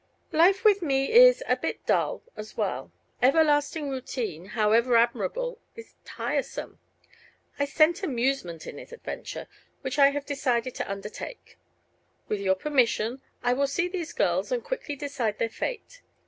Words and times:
"Life 0.31 0.63
with 0.65 0.81
me 0.81 1.11
is 1.13 1.43
a 1.47 1.55
bit 1.55 1.85
dull, 1.85 2.23
as 2.35 2.57
well. 2.57 2.91
Everlasting 3.21 3.87
routine, 3.91 4.45
however 4.45 4.97
admirable, 4.97 5.59
is 5.75 5.93
tiresome. 6.03 6.79
I 7.59 7.65
scent 7.65 8.01
amusement 8.01 8.65
in 8.65 8.77
this 8.77 8.91
adventure, 8.91 9.45
which 9.81 9.99
I 9.99 10.09
have 10.09 10.25
decided 10.25 10.73
to 10.73 10.91
undertake. 10.91 11.59
With 12.27 12.39
your 12.39 12.55
permission 12.55 13.21
I 13.43 13.53
will 13.53 13.67
see 13.67 13.87
these 13.87 14.11
girls 14.11 14.51
and 14.51 14.63
quickly 14.63 14.95
decide 14.95 15.37
their 15.37 15.49
fate. 15.49 16.01